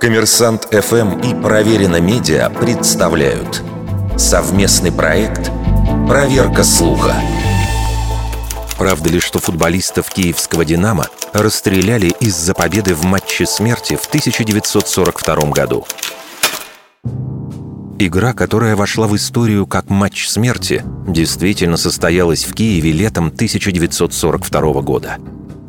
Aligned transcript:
Коммерсант 0.00 0.68
ФМ 0.70 1.18
и 1.20 1.34
Проверено 1.34 2.00
Медиа 2.00 2.48
представляют 2.50 3.62
совместный 4.16 4.92
проект 4.92 5.50
«Проверка 6.06 6.62
слуха». 6.62 7.14
Правда 8.78 9.08
ли, 9.08 9.20
что 9.20 9.38
футболистов 9.38 10.10
киевского 10.10 10.64
«Динамо» 10.64 11.06
расстреляли 11.32 12.14
из-за 12.20 12.54
победы 12.54 12.94
в 12.94 13.04
матче 13.04 13.46
смерти 13.46 13.96
в 13.96 14.06
1942 14.06 15.50
году? 15.50 15.86
Игра, 17.98 18.32
которая 18.32 18.76
вошла 18.76 19.06
в 19.08 19.16
историю 19.16 19.66
как 19.66 19.90
матч 19.90 20.28
смерти, 20.28 20.84
действительно 21.08 21.78
состоялась 21.78 22.44
в 22.44 22.54
Киеве 22.54 22.92
летом 22.92 23.28
1942 23.28 24.82
года. 24.82 25.16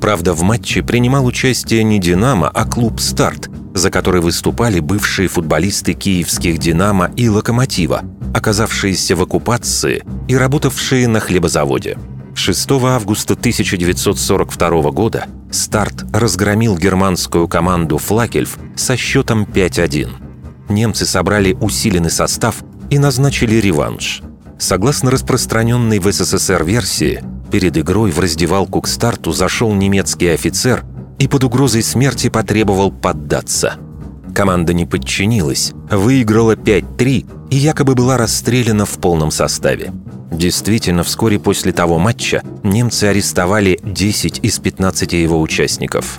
Правда, 0.00 0.32
в 0.32 0.42
матче 0.42 0.82
принимал 0.82 1.26
участие 1.26 1.82
не 1.84 1.98
«Динамо», 1.98 2.48
а 2.48 2.64
клуб 2.64 3.00
«Старт», 3.00 3.48
за 3.74 3.90
который 3.90 4.20
выступали 4.20 4.80
бывшие 4.80 5.28
футболисты 5.28 5.94
киевских 5.94 6.58
«Динамо» 6.58 7.10
и 7.16 7.28
«Локомотива», 7.28 8.02
оказавшиеся 8.34 9.16
в 9.16 9.22
оккупации 9.22 10.04
и 10.28 10.36
работавшие 10.36 11.08
на 11.08 11.20
хлебозаводе. 11.20 11.98
6 12.34 12.70
августа 12.72 13.34
1942 13.34 14.90
года 14.90 15.26
«Старт» 15.50 16.04
разгромил 16.12 16.76
германскую 16.76 17.48
команду 17.48 17.98
«Флакельф» 17.98 18.58
со 18.76 18.96
счетом 18.96 19.44
5-1 19.44 20.26
немцы 20.68 21.06
собрали 21.06 21.56
усиленный 21.60 22.10
состав 22.10 22.56
и 22.90 22.98
назначили 22.98 23.56
реванш. 23.56 24.22
Согласно 24.58 25.10
распространенной 25.10 25.98
в 25.98 26.10
СССР 26.10 26.64
версии, 26.64 27.22
перед 27.46 27.76
игрой 27.76 28.10
в 28.10 28.18
раздевалку 28.18 28.80
к 28.80 28.88
старту 28.88 29.32
зашел 29.32 29.72
немецкий 29.72 30.28
офицер 30.28 30.84
и 31.18 31.28
под 31.28 31.44
угрозой 31.44 31.82
смерти 31.82 32.28
потребовал 32.28 32.90
поддаться. 32.90 33.74
Команда 34.34 34.74
не 34.74 34.84
подчинилась, 34.84 35.72
выиграла 35.90 36.56
5-3 36.56 37.26
и 37.50 37.56
якобы 37.56 37.94
была 37.94 38.18
расстреляна 38.18 38.84
в 38.84 38.98
полном 38.98 39.30
составе. 39.30 39.92
Действительно, 40.30 41.04
вскоре 41.04 41.38
после 41.38 41.72
того 41.72 41.98
матча 41.98 42.42
немцы 42.62 43.04
арестовали 43.04 43.80
10 43.82 44.40
из 44.42 44.58
15 44.58 45.12
его 45.14 45.40
участников. 45.40 46.18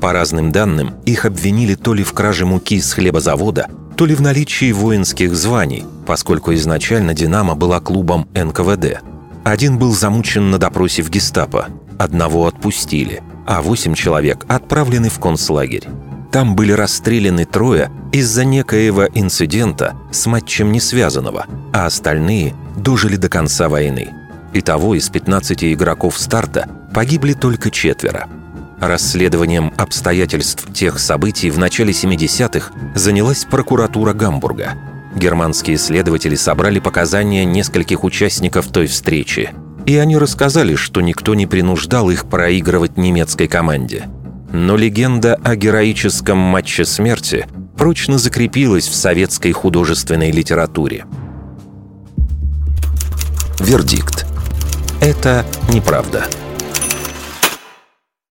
По 0.00 0.12
разным 0.12 0.52
данным, 0.52 0.94
их 1.06 1.24
обвинили 1.24 1.74
то 1.74 1.94
ли 1.94 2.02
в 2.04 2.12
краже 2.12 2.44
муки 2.44 2.80
с 2.80 2.92
хлебозавода, 2.92 3.68
то 3.96 4.04
ли 4.04 4.14
в 4.14 4.20
наличии 4.20 4.72
воинских 4.72 5.34
званий, 5.34 5.84
поскольку 6.06 6.52
изначально 6.52 7.14
«Динамо» 7.14 7.54
была 7.54 7.80
клубом 7.80 8.28
НКВД. 8.34 9.00
Один 9.44 9.78
был 9.78 9.92
замучен 9.92 10.50
на 10.50 10.58
допросе 10.58 11.02
в 11.02 11.10
гестапо, 11.10 11.68
одного 11.98 12.46
отпустили, 12.46 13.22
а 13.46 13.62
восемь 13.62 13.94
человек 13.94 14.44
отправлены 14.48 15.08
в 15.08 15.18
концлагерь. 15.20 15.88
Там 16.32 16.56
были 16.56 16.72
расстреляны 16.72 17.44
трое 17.44 17.90
из-за 18.12 18.44
некоего 18.44 19.06
инцидента 19.14 19.94
с 20.10 20.26
матчем 20.26 20.72
не 20.72 20.80
связанного, 20.80 21.46
а 21.72 21.86
остальные 21.86 22.54
дожили 22.76 23.16
до 23.16 23.28
конца 23.28 23.68
войны. 23.68 24.08
Итого 24.52 24.94
из 24.94 25.08
15 25.08 25.64
игроков 25.64 26.18
старта 26.18 26.68
погибли 26.92 27.34
только 27.34 27.70
четверо– 27.70 28.28
Расследованием 28.80 29.72
обстоятельств 29.78 30.70
тех 30.72 30.98
событий 30.98 31.50
в 31.50 31.58
начале 31.58 31.92
70-х 31.92 32.72
занялась 32.94 33.44
прокуратура 33.44 34.12
Гамбурга. 34.12 34.74
Германские 35.16 35.78
следователи 35.78 36.34
собрали 36.34 36.80
показания 36.80 37.44
нескольких 37.44 38.04
участников 38.04 38.66
той 38.66 38.86
встречи. 38.86 39.50
И 39.86 39.96
они 39.96 40.16
рассказали, 40.16 40.74
что 40.74 41.00
никто 41.00 41.34
не 41.34 41.46
принуждал 41.46 42.10
их 42.10 42.26
проигрывать 42.26 42.96
немецкой 42.96 43.46
команде. 43.46 44.08
Но 44.52 44.76
легенда 44.76 45.34
о 45.36 45.56
героическом 45.56 46.38
матче 46.38 46.84
смерти 46.84 47.46
прочно 47.76 48.18
закрепилась 48.18 48.88
в 48.88 48.94
советской 48.94 49.52
художественной 49.52 50.30
литературе. 50.30 51.06
Вердикт. 53.60 54.26
Это 55.00 55.44
неправда. 55.72 56.24